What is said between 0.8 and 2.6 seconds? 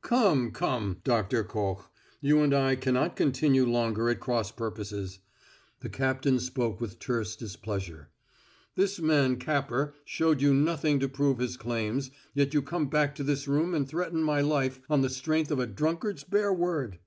Doctor Koch; you and